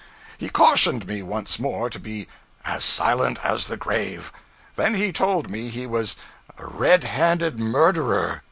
[0.35, 2.27] He cautioned me once more to be
[2.65, 4.31] 'as silent as the grave;'
[4.75, 6.15] then he told me he was
[6.57, 8.39] a 'red handed murderer.'